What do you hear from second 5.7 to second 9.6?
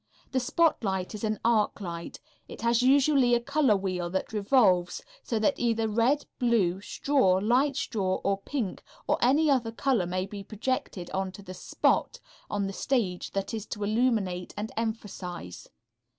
red, blue, straw, light straw, or pink or any